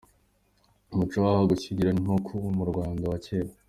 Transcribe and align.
Umuco 0.93 1.15
w’aha 1.23 1.39
mu 1.41 1.47
gushyingirana 1.51 1.99
ngo 2.01 2.09
ni 2.09 2.13
nk’uwo 2.23 2.49
mu 2.57 2.63
Rwanda 2.71 3.03
wa 3.11 3.19
kera. 3.25 3.51